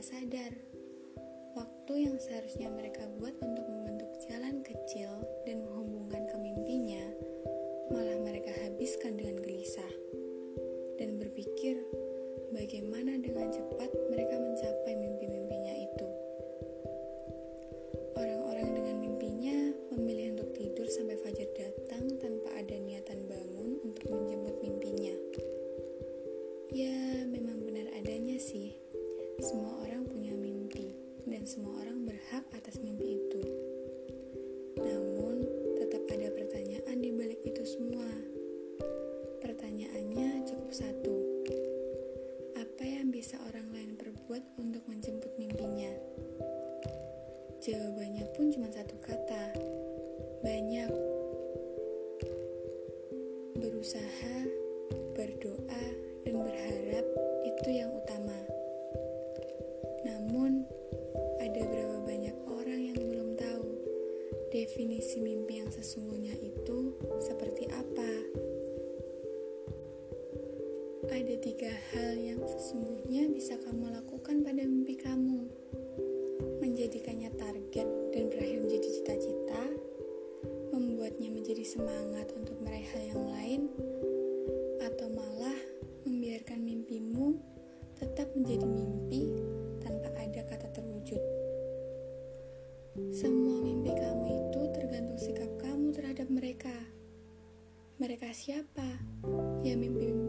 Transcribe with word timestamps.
nggak 0.00 0.16
sadar. 0.16 0.54
Waktu 1.60 2.08
yang 2.08 2.16
seharusnya 2.16 2.72
mereka 2.72 3.04
buat 3.20 3.36
untuk 3.44 3.68
membentuk 3.68 4.08
jalan 4.24 4.64
kecil 4.64 5.12
dan 5.44 5.60
menghubungkan 5.60 6.24
ke 6.24 6.40
mimpinya, 6.40 7.04
malah 7.92 8.16
mereka 8.24 8.48
habiskan 8.64 9.20
dengan 9.20 9.36
gelisah 9.44 9.92
dan 10.96 11.20
berpikir 11.20 11.84
bagaimana 12.48 13.20
dengan 13.20 13.52
cepat 13.52 13.92
mereka 14.08 14.40
mencapai 14.40 14.79
apa 42.54 42.86
yang 42.86 43.10
bisa 43.10 43.34
orang 43.50 43.74
lain 43.74 43.98
perbuat 43.98 44.54
untuk 44.62 44.86
menjemput 44.86 45.34
mimpinya? 45.34 45.90
Jawabannya 47.58 48.22
pun 48.38 48.54
cuma 48.54 48.70
satu 48.70 48.94
kata: 49.02 49.50
banyak. 50.46 50.94
Berusaha, 53.58 54.46
berdoa, 55.18 55.84
dan 56.22 56.38
berharap 56.38 57.06
itu 57.50 57.68
yang 57.74 57.90
utama. 57.90 58.38
Namun, 60.06 60.70
ada 61.42 61.66
berapa 61.66 61.98
banyak 62.06 62.36
orang 62.46 62.94
yang 62.94 62.98
belum 63.10 63.34
tahu 63.34 63.70
definisi 64.54 65.18
mimpi 65.18 65.66
yang 65.66 65.70
sesungguhnya 65.74 66.38
itu 66.38 66.94
seperti 67.18 67.66
apa. 67.74 68.10
Ada 71.10 71.36
tiga 71.42 71.74
hal 71.90 72.14
yang 72.22 72.38
sesungguhnya 72.46 73.26
bisa 73.34 73.58
kamu 73.66 73.90
lakukan 73.98 74.46
pada 74.46 74.62
mimpi 74.62 74.94
kamu. 74.94 75.42
Menjadikannya 76.62 77.34
target 77.34 77.88
dan 78.14 78.30
berakhir 78.30 78.62
menjadi 78.62 78.88
cita-cita, 78.94 79.62
membuatnya 80.70 81.34
menjadi 81.34 81.66
semangat 81.66 82.30
untuk 82.38 82.62
meraih 82.62 82.86
hal 82.94 83.02
yang 83.10 83.24
lain, 83.26 83.60
atau 84.86 85.10
malah 85.10 85.58
membiarkan 86.06 86.62
mimpimu 86.62 87.42
tetap 87.98 88.30
menjadi 88.38 88.70
mimpi 88.70 89.34
tanpa 89.82 90.14
ada 90.14 90.46
kata 90.46 90.70
terwujud. 90.78 91.22
Semua 93.10 93.58
mimpi 93.58 93.90
kamu 93.98 94.26
itu 94.30 94.60
tergantung 94.78 95.18
sikap 95.18 95.50
kamu 95.58 95.90
terhadap 95.90 96.30
mereka. 96.30 96.74
Mereka 97.98 98.32
siapa? 98.32 98.96
Ya 99.60 99.76
mimpi-mimpi 99.76 100.19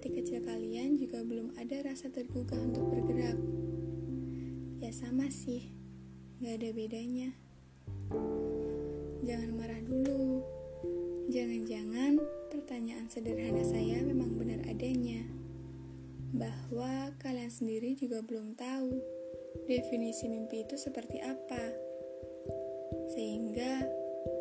hati 0.00 0.16
kecil 0.16 0.40
kalian 0.40 0.96
juga 0.96 1.20
belum 1.20 1.52
ada 1.60 1.84
rasa 1.84 2.08
tergugah 2.08 2.56
untuk 2.56 2.88
bergerak. 2.88 3.36
Ya 4.80 4.96
sama 4.96 5.28
sih, 5.28 5.76
gak 6.40 6.56
ada 6.56 6.72
bedanya. 6.72 7.36
Jangan 9.20 9.52
marah 9.60 9.84
dulu. 9.84 10.40
Jangan-jangan 11.28 12.16
pertanyaan 12.48 13.12
sederhana 13.12 13.60
saya 13.60 14.00
memang 14.00 14.40
benar 14.40 14.64
adanya. 14.72 15.20
Bahwa 16.32 17.12
kalian 17.20 17.52
sendiri 17.52 17.92
juga 17.92 18.24
belum 18.24 18.56
tahu 18.56 18.96
definisi 19.68 20.32
mimpi 20.32 20.64
itu 20.64 20.80
seperti 20.80 21.20
apa. 21.20 21.76
Sehingga 23.12 23.84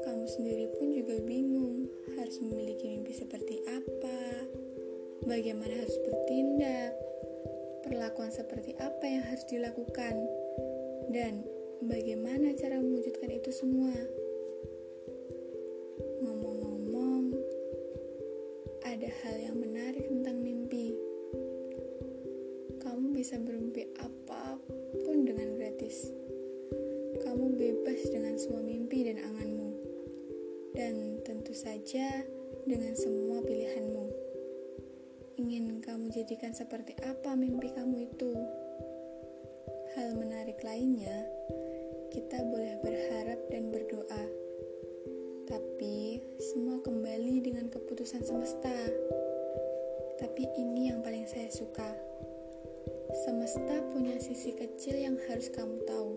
kamu 0.08 0.24
sendiri 0.24 0.72
pun 0.80 0.96
juga 0.96 1.20
bingung 1.20 1.92
harus 2.16 2.40
memiliki 2.40 2.96
mimpi 2.96 3.12
seperti 3.12 3.60
apa 3.68 4.49
bagaimana 5.30 5.70
harus 5.78 5.98
bertindak, 6.02 6.98
perlakuan 7.86 8.34
seperti 8.34 8.74
apa 8.82 9.06
yang 9.06 9.22
harus 9.22 9.46
dilakukan, 9.46 10.18
dan 11.14 11.46
bagaimana 11.86 12.58
cara 12.58 12.82
mewujudkan 12.82 13.30
itu 13.30 13.54
semua. 13.54 13.94
Ngomong-ngomong, 16.26 17.38
ada 18.90 19.10
hal 19.22 19.36
yang 19.38 19.62
menarik 19.62 20.10
tentang 20.10 20.42
mimpi. 20.42 20.98
Kamu 22.82 23.14
bisa 23.14 23.38
bermimpi 23.38 23.86
apa 24.02 24.58
pun 25.06 25.30
dengan 25.30 25.62
gratis. 25.62 26.10
Kamu 27.22 27.54
bebas 27.54 28.02
dengan 28.10 28.34
semua 28.42 28.66
mimpi 28.66 29.06
dan 29.06 29.22
anganmu. 29.22 29.70
Dan 30.74 31.22
tentu 31.22 31.54
saja 31.54 32.26
dengan 32.66 32.98
semua 32.98 33.44
pilihanmu 33.46 34.09
ingin 35.50 35.82
kamu 35.82 36.14
jadikan 36.14 36.54
seperti 36.54 36.94
apa 37.02 37.34
mimpi 37.34 37.74
kamu 37.74 38.06
itu. 38.06 38.38
Hal 39.98 40.14
menarik 40.14 40.62
lainnya, 40.62 41.26
kita 42.14 42.46
boleh 42.46 42.78
berharap 42.86 43.50
dan 43.50 43.74
berdoa. 43.74 44.24
Tapi 45.50 46.22
semua 46.38 46.78
kembali 46.86 47.42
dengan 47.42 47.66
keputusan 47.66 48.22
semesta. 48.22 48.78
Tapi 50.22 50.46
ini 50.54 50.94
yang 50.94 51.02
paling 51.02 51.26
saya 51.26 51.50
suka. 51.50 51.98
Semesta 53.26 53.74
punya 53.90 54.22
sisi 54.22 54.54
kecil 54.54 55.02
yang 55.02 55.18
harus 55.34 55.50
kamu 55.50 55.82
tahu. 55.90 56.14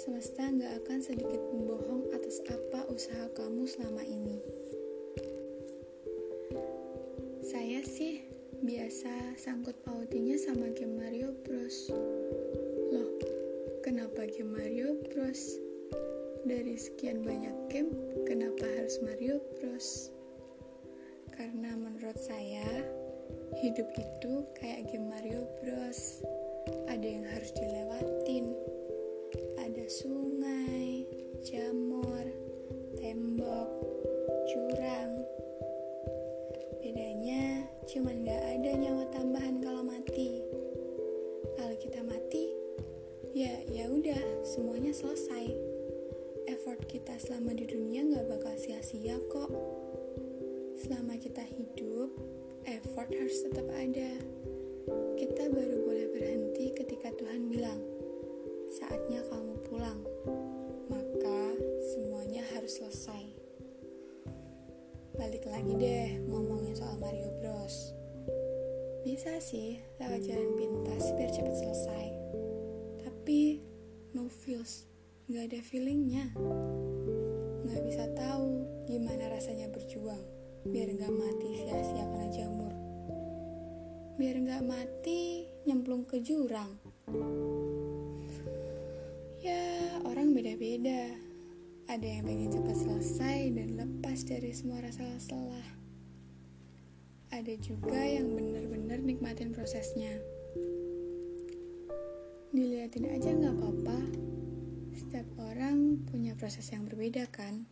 Semesta 0.00 0.48
nggak 0.48 0.72
akan 0.88 1.04
sedikit 1.04 1.44
membohong 1.52 2.16
atas 2.16 2.40
apa 2.48 2.88
usaha 2.88 3.28
kamu 3.36 3.68
selama 3.68 4.00
ini. 4.08 4.57
Saya 7.78 7.94
sih 7.94 8.18
biasa 8.66 9.38
sangkut 9.38 9.86
pautinya 9.86 10.34
sama 10.34 10.66
game 10.74 10.98
Mario 10.98 11.30
Bros. 11.46 11.94
Loh, 12.90 13.06
kenapa 13.86 14.26
game 14.26 14.50
Mario 14.50 14.98
Bros? 15.06 15.62
Dari 16.42 16.74
sekian 16.74 17.22
banyak 17.22 17.54
game, 17.70 17.94
kenapa 18.26 18.66
harus 18.66 18.98
Mario 18.98 19.38
Bros? 19.54 20.10
Karena 21.30 21.78
menurut 21.78 22.18
saya, 22.18 22.66
hidup 23.62 23.86
itu 23.94 24.42
kayak 24.58 24.90
game 24.90 25.14
Mario 25.14 25.46
Bros. 25.62 26.26
Ada 26.90 27.06
yang 27.06 27.30
harus 27.30 27.54
sia-sia 48.68 49.16
kok. 49.32 49.48
Selama 50.76 51.16
kita 51.16 51.40
hidup, 51.40 52.12
effort 52.68 53.08
harus 53.16 53.40
tetap 53.48 53.64
ada. 53.72 54.20
Kita 55.16 55.48
baru 55.48 55.88
boleh 55.88 56.12
berhenti 56.12 56.76
ketika 56.76 57.08
Tuhan 57.16 57.48
bilang, 57.48 57.80
saatnya 58.68 59.24
kamu 59.32 59.56
pulang. 59.64 60.04
Maka 60.92 61.56
semuanya 61.80 62.44
harus 62.52 62.76
selesai. 62.76 63.32
Balik 65.16 65.48
lagi 65.48 65.72
deh 65.72 66.20
ngomongin 66.28 66.76
soal 66.76 67.00
Mario 67.00 67.32
Bros. 67.40 67.96
Bisa 69.00 69.40
sih 69.40 69.80
lewat 69.96 70.28
jalan 70.28 70.52
pintas 70.60 71.08
biar 71.16 71.32
cepat 71.32 71.56
selesai. 71.56 72.06
Tapi 73.00 73.64
no 74.12 74.28
feels, 74.28 74.84
gak 75.32 75.56
ada 75.56 75.60
feelingnya. 75.64 76.36
Gak 77.68 77.84
bisa 77.84 78.04
tahu 78.16 78.64
gimana 78.88 79.28
rasanya 79.28 79.68
berjuang 79.68 80.38
biar 80.68 80.90
gak 81.00 81.14
mati 81.14 81.48
sia-sia 81.64 82.04
kena 82.04 82.28
jamur. 82.34 82.74
Biar 84.18 84.36
gak 84.42 84.64
mati 84.66 85.46
nyemplung 85.64 86.04
ke 86.04 86.18
jurang. 86.20 86.76
Ya, 89.38 89.64
orang 90.02 90.34
beda-beda. 90.34 91.14
Ada 91.88 92.04
yang 92.04 92.24
pengen 92.28 92.52
cepat 92.52 92.76
selesai 92.84 93.38
dan 93.56 93.68
lepas 93.80 94.20
dari 94.28 94.52
semua 94.52 94.84
rasa 94.84 95.08
lelah. 95.08 95.68
Ada 97.32 97.54
juga 97.60 98.00
yang 98.02 98.34
benar-benar 98.34 99.00
nikmatin 99.00 99.56
prosesnya. 99.56 100.20
Diliatin 102.52 103.08
aja 103.08 103.30
nggak 103.32 103.56
apa-apa. 103.56 104.27
Setiap 104.98 105.30
orang 105.38 106.10
punya 106.10 106.34
proses 106.34 106.74
yang 106.74 106.82
berbeda 106.82 107.30
kan? 107.30 107.70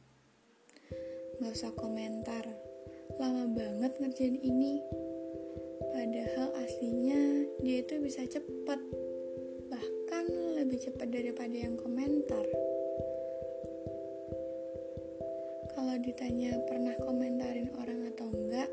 Gak 1.43 1.59
usah 1.59 1.75
komentar. 1.75 2.47
Lama 3.19 3.51
banget 3.51 3.99
ngerjain 3.99 4.39
ini. 4.39 4.79
Padahal 5.91 6.55
aslinya 6.63 7.51
dia 7.67 7.83
itu 7.83 7.99
bisa 7.99 8.23
cepat. 8.31 8.79
Bahkan 9.67 10.25
lebih 10.55 10.79
cepat 10.87 11.11
daripada 11.11 11.51
yang 11.51 11.75
komentar. 11.75 12.47
Kalau 15.75 15.99
ditanya 15.99 16.55
pernah 16.71 16.95
komentarin 17.03 17.75
orang 17.75 18.07
atau 18.15 18.31
enggak, 18.31 18.71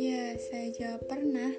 ya 0.00 0.32
saya 0.40 0.72
jawab 0.72 1.04
pernah. 1.12 1.52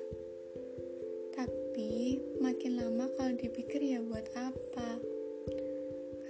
Tapi 1.38 2.18
makin 2.42 2.82
lama 2.82 3.06
kalau 3.22 3.38
dipikir 3.38 3.86
ya 3.86 4.02
buat 4.02 4.26
apa? 4.34 5.13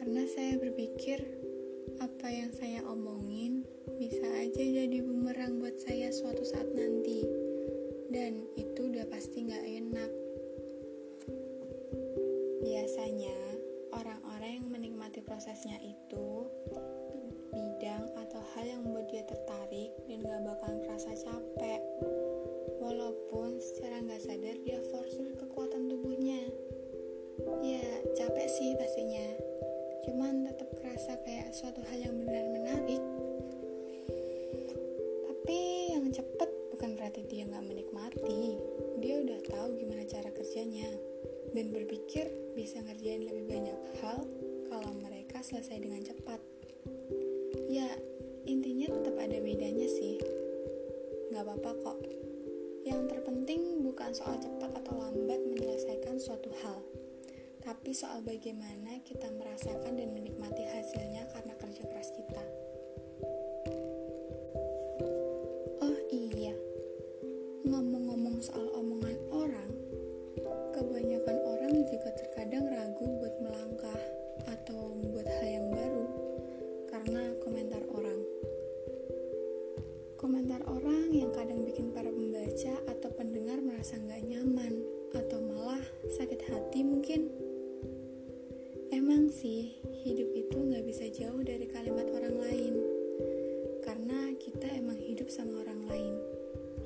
Karena 0.03 0.27
saya 0.27 0.59
berpikir 0.59 1.15
apa 2.03 2.27
yang 2.27 2.51
saya 2.51 2.83
omongin 2.83 3.63
bisa 3.95 4.27
aja 4.35 4.59
jadi 4.59 4.99
bumerang 4.99 5.63
buat 5.63 5.79
saya 5.79 6.11
suatu 6.11 6.43
saat 6.43 6.67
nanti. 6.75 7.23
Dan 8.11 8.43
itu 8.59 8.91
udah 8.91 9.07
pasti 9.07 9.47
gak 9.47 9.63
enak. 9.63 10.11
Biasanya 12.67 13.52
berarti 37.13 37.29
dia 37.29 37.45
nggak 37.45 37.69
menikmati 37.69 38.57
dia 38.97 39.21
udah 39.21 39.39
tahu 39.45 39.77
gimana 39.77 40.01
cara 40.09 40.33
kerjanya. 40.33 40.89
Dan 41.53 41.69
berpikir 41.69 42.25
bisa 42.57 42.81
ngerjain 42.81 43.29
lebih 43.29 43.45
banyak 43.45 43.77
hal 44.01 44.25
kalau 44.65 44.89
mereka 44.97 45.45
selesai 45.45 45.77
dengan 45.77 46.01
cepat. 46.01 46.41
Ya 47.69 47.85
intinya 48.49 48.89
tetap 48.97 49.13
ada 49.21 49.37
bedanya 49.37 49.85
sih. 49.85 50.17
Nggak 51.29 51.45
apa-apa 51.45 51.71
kok. 51.85 51.99
Yang 52.81 53.13
terpenting 53.13 53.85
bukan 53.85 54.09
soal 54.17 54.41
cepat 54.41 54.73
atau 54.81 54.97
lambat 54.97 55.37
menyelesaikan 55.45 56.17
suatu 56.17 56.49
hal, 56.65 56.81
tapi 57.61 57.93
soal 57.93 58.25
bagaimana 58.25 58.97
kita 59.05 59.29
merasakan 59.37 59.93
dan 59.93 60.09
menikmati 60.09 60.65
hasilnya 60.65 61.29
karena 61.29 61.53
kerja 61.61 61.85
keras 61.85 62.09
kita. 62.17 62.72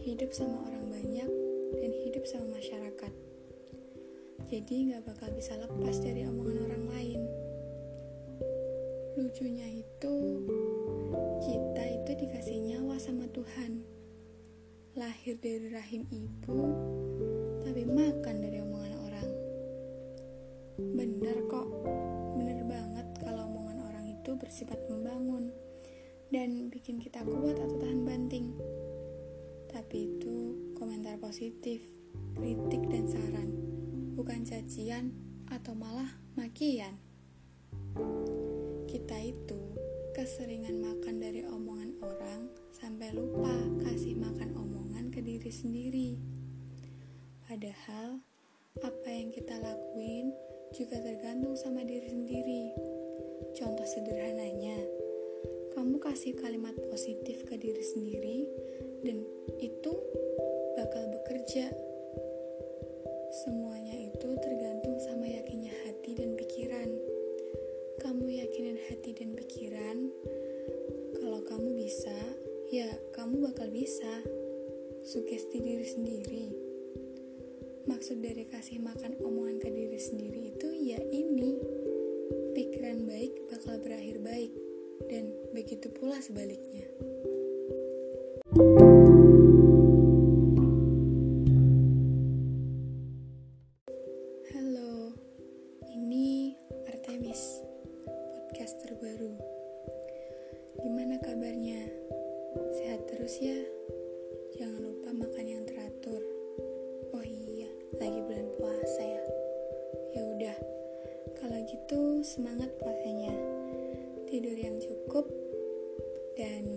Hidup 0.07 0.31
sama 0.31 0.63
orang 0.63 0.87
banyak, 0.87 1.27
dan 1.83 1.91
hidup 2.07 2.23
sama 2.23 2.55
masyarakat. 2.55 3.11
Jadi 4.47 4.75
nggak 4.87 5.03
bakal 5.03 5.27
bisa 5.35 5.59
lepas 5.59 5.99
dari 5.99 6.23
omongan 6.23 6.63
orang 6.63 6.83
lain. 6.87 7.21
Lucunya 9.19 9.67
itu, 9.67 10.15
kita 11.43 11.83
itu 11.91 12.11
dikasih 12.23 12.55
nyawa 12.71 12.95
sama 12.95 13.27
Tuhan. 13.35 13.83
Lahir 14.95 15.35
dari 15.43 15.75
rahim 15.75 16.07
ibu, 16.07 16.61
tapi 17.67 17.83
makan 17.83 18.35
dari 18.39 18.63
omongan 18.63 18.95
orang. 19.11 19.29
Bener 20.95 21.37
kok, 21.51 21.67
bener 22.31 22.63
banget 22.63 23.07
kalau 23.19 23.43
omongan 23.51 23.83
orang 23.83 24.07
itu 24.15 24.39
bersifat 24.39 24.79
membangun 24.87 25.51
dan 26.31 26.71
bikin 26.71 26.95
kita 26.95 27.27
kuat 27.27 27.59
atau 27.59 27.75
tahan 27.75 28.07
banting. 28.07 28.55
Tapi 29.87 30.19
itu 30.19 30.51
komentar 30.75 31.15
positif, 31.15 31.79
kritik 32.35 32.83
dan 32.91 33.07
saran, 33.07 33.55
bukan 34.19 34.43
cacian 34.43 35.15
atau 35.47 35.71
malah 35.79 36.11
makian. 36.35 36.99
Kita 38.83 39.15
itu 39.23 39.79
keseringan 40.11 40.83
makan 40.83 41.23
dari 41.23 41.47
omongan 41.47 42.03
orang 42.03 42.51
sampai 42.75 43.15
lupa 43.15 43.55
kasih 43.87 44.19
makan 44.19 44.59
omongan 44.59 45.07
ke 45.07 45.23
diri 45.23 45.47
sendiri. 45.47 46.19
Padahal 47.47 48.19
apa 48.83 49.07
yang 49.07 49.31
kita 49.31 49.55
lakuin 49.55 50.35
juga 50.75 50.99
tergantung 50.99 51.55
sama 51.55 51.87
diri 51.87 52.11
sendiri. 52.11 52.75
Contoh 53.55 53.87
sederhananya, 53.87 54.83
kamu 55.71 55.95
kasih 56.03 56.35
kalimat 56.35 56.75
positif 56.91 57.47
ke 57.47 57.55
diri 57.55 57.79
sendiri 57.87 58.43
itu 59.57 59.93
bakal 60.77 61.03
bekerja. 61.09 61.73
Semuanya 63.43 63.95
itu 63.97 64.29
tergantung 64.39 64.97
sama 65.01 65.25
yakinnya 65.25 65.73
hati 65.85 66.13
dan 66.13 66.37
pikiran. 66.37 66.89
Kamu 67.97 68.29
yakinin 68.29 68.77
hati 68.87 69.11
dan 69.17 69.33
pikiran, 69.33 70.13
kalau 71.17 71.41
kamu 71.43 71.73
bisa, 71.75 72.13
ya 72.69 72.87
kamu 73.17 73.49
bakal 73.49 73.67
bisa. 73.73 74.21
Sugesti 75.07 75.63
diri 75.63 75.87
sendiri. 75.87 76.45
Maksud 77.87 78.19
dari 78.19 78.43
kasih 78.43 78.83
makan 78.83 79.15
omongan 79.23 79.63
ke 79.63 79.69
diri 79.71 79.97
sendiri 79.97 80.51
itu 80.51 80.67
ya 80.75 80.99
ini. 80.99 81.57
Pikiran 82.51 83.07
baik 83.07 83.47
bakal 83.47 83.79
berakhir 83.79 84.19
baik 84.19 84.51
dan 85.07 85.31
begitu 85.55 85.87
pula 85.95 86.19
sebaliknya. 86.19 86.85
Terbaru. 99.07 99.39
Gimana 100.83 101.15
kabarnya? 101.23 101.79
Sehat 102.75 103.07
terus 103.07 103.39
ya? 103.39 103.55
Jangan 104.59 104.83
lupa 104.83 105.15
makan 105.15 105.47
yang 105.47 105.63
teratur. 105.63 106.19
Oh 107.15 107.23
iya, 107.23 107.71
lagi 108.03 108.19
bulan 108.19 108.51
puasa 108.59 108.99
ya. 108.99 109.23
Ya 110.11 110.21
udah, 110.27 110.57
kalau 111.39 111.55
gitu 111.71 112.19
semangat 112.19 112.67
puasanya. 112.83 113.31
Tidur 114.27 114.59
yang 114.59 114.75
cukup 114.75 115.23
dan 116.35 116.67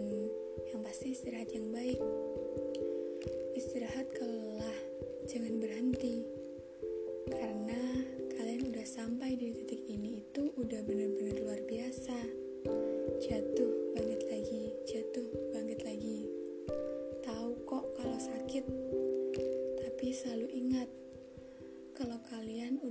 yang 0.70 0.86
pasti 0.86 1.10
istirahat 1.10 1.50
yang 1.50 1.66
baik. 1.74 1.98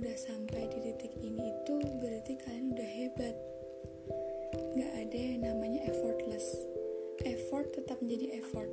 Udah 0.00 0.16
sampai 0.16 0.64
di 0.72 0.80
titik 0.80 1.12
ini 1.20 1.52
itu 1.52 1.76
berarti 2.00 2.32
kalian 2.40 2.72
udah 2.72 2.88
hebat. 2.88 3.36
Gak 4.72 4.92
ada 4.96 5.18
yang 5.20 5.44
namanya 5.44 5.84
effortless. 5.92 6.56
Effort 7.28 7.68
tetap 7.76 8.00
menjadi 8.00 8.40
effort. 8.40 8.72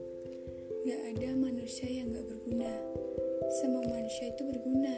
Gak 0.88 1.02
ada 1.04 1.36
manusia 1.36 1.92
yang 1.92 2.16
gak 2.16 2.32
berguna. 2.32 2.72
Semua 3.60 3.84
manusia 3.92 4.32
itu 4.32 4.40
berguna. 4.48 4.96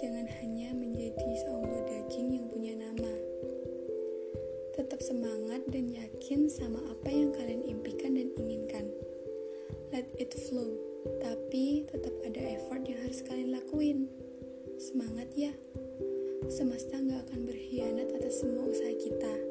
Jangan 0.00 0.24
hanya 0.40 0.72
menjadi 0.72 1.30
seonggok 1.44 1.84
daging 1.84 2.40
yang 2.40 2.46
punya 2.48 2.72
nama. 2.72 3.12
Tetap 4.72 5.04
semangat 5.04 5.68
sama 6.48 6.80
apa 6.88 7.12
yang 7.12 7.28
kalian 7.36 7.60
impikan 7.60 8.16
dan 8.16 8.32
inginkan. 8.40 8.88
Let 9.92 10.08
it 10.16 10.32
flow, 10.32 10.80
tapi 11.20 11.84
tetap 11.92 12.16
ada 12.24 12.40
effort 12.56 12.88
yang 12.88 13.04
harus 13.04 13.20
kalian 13.20 13.52
lakuin. 13.52 14.08
Semangat 14.80 15.30
ya! 15.38 15.52
Semesta 16.50 16.98
nggak 16.98 17.30
akan 17.30 17.40
berkhianat 17.46 18.08
atas 18.14 18.42
semua 18.42 18.66
usaha 18.68 18.94
kita. 18.98 19.43